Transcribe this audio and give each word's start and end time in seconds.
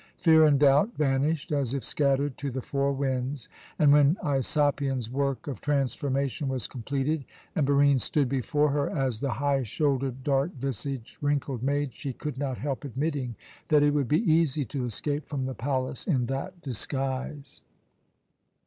Fear 0.17 0.47
and 0.47 0.59
doubt 0.59 0.95
vanished 0.97 1.51
as 1.51 1.75
if 1.75 1.83
scattered 1.83 2.35
to 2.39 2.49
the 2.49 2.63
four 2.63 2.91
winds, 2.91 3.47
and 3.77 3.93
when 3.93 4.17
Aisopion's 4.23 5.11
work 5.11 5.45
of 5.45 5.61
transformation 5.61 6.47
was 6.47 6.65
completed 6.65 7.23
and 7.55 7.67
Barine 7.67 7.99
stood 7.99 8.27
before 8.27 8.71
her 8.71 8.89
as 8.89 9.19
the 9.19 9.33
high 9.33 9.61
shouldered, 9.61 10.23
dark 10.23 10.55
visaged, 10.55 11.21
wrinkled 11.21 11.61
maid, 11.61 11.93
she 11.93 12.13
could 12.13 12.39
not 12.39 12.57
help 12.57 12.83
admitting 12.83 13.35
that 13.67 13.83
it 13.83 13.93
would 13.93 14.07
be 14.07 14.21
easy 14.23 14.65
to 14.65 14.85
escape 14.85 15.27
from 15.27 15.45
the 15.45 15.53
palace 15.53 16.07
in 16.07 16.25
that 16.25 16.59
disguise. 16.63 17.61